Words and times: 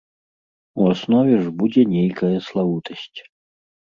У 0.83 0.85
аснове 0.93 1.35
ж 1.43 1.51
будзе 1.59 1.83
нейкая 1.95 2.33
славутасць. 2.47 3.19